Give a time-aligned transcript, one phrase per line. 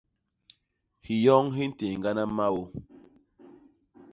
[1.05, 2.59] Hinyoñ hi ntééñgana maô.